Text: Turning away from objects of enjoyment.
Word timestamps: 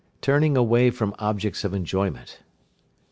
Turning 0.19 0.57
away 0.57 0.89
from 0.89 1.13
objects 1.19 1.63
of 1.63 1.75
enjoyment. 1.75 2.39